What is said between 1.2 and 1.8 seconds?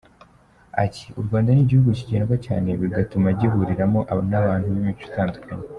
Rwanda ni